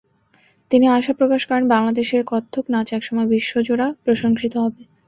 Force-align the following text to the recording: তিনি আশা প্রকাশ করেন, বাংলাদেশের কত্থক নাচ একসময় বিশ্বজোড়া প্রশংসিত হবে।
তিনি 0.71 0.85
আশা 0.89 1.13
প্রকাশ 1.13 1.41
করেন, 1.45 1.65
বাংলাদেশের 1.67 2.21
কত্থক 2.27 2.65
নাচ 2.69 2.87
একসময় 2.93 3.27
বিশ্বজোড়া 3.33 3.87
প্রশংসিত 4.03 4.53
হবে। 4.63 4.81